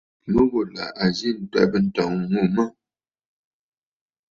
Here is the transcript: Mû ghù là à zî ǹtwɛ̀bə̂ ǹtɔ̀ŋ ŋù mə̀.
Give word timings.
Mû 0.31 0.41
ghù 0.51 0.61
là 0.75 0.85
à 1.03 1.05
zî 1.17 1.29
ǹtwɛ̀bə̂ 1.41 1.79
ǹtɔ̀ŋ 1.87 2.13
ŋù 2.31 2.41
mə̀. 2.55 2.67